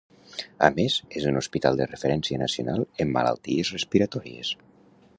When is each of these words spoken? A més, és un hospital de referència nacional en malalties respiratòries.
A 0.67 0.69
més, 0.77 0.95
és 1.19 1.27
un 1.33 1.37
hospital 1.41 1.77
de 1.81 1.87
referència 1.91 2.41
nacional 2.45 2.89
en 3.07 3.15
malalties 3.19 3.75
respiratòries. 3.79 4.57